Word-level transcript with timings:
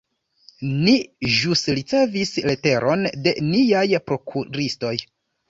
Ni 0.85 0.93
ĵus 1.33 1.63
ricevis 1.79 2.31
leteron 2.47 3.05
de 3.27 3.35
niaj 3.51 3.85
prokuristoj. 4.09 4.97